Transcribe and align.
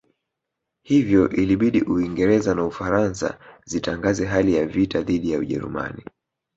Hivyo 0.85 1.29
ilibidi 1.29 1.81
Uingereza 1.81 2.55
na 2.55 2.65
Ufaransa 2.65 3.39
zitangaze 3.65 4.25
hali 4.25 4.55
ya 4.55 4.65
vita 4.65 5.01
dhidi 5.01 5.31
ya 5.31 5.39
Ujerumani 5.39 6.03